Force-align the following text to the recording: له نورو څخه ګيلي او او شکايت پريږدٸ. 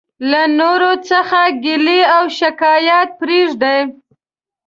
له 0.31 0.41
نورو 0.59 0.91
څخه 1.09 1.39
ګيلي 1.63 2.01
او 2.15 2.23
او 2.27 2.33
شکايت 2.39 3.09
پريږدٸ. 3.19 3.63